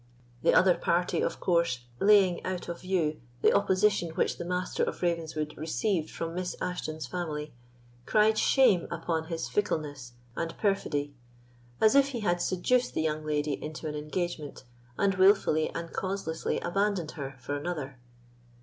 [0.41, 5.03] The other party, of course, laying out of view the opposition which the Master of
[5.03, 7.53] Ravenswood received from Miss Ashton's family,
[8.07, 11.13] cried shame upon his fickleness and perfidy,
[11.79, 14.63] as if he had seduced the young lady into an engagement,
[14.97, 17.99] and wilfully and causelessly abandoned her for another.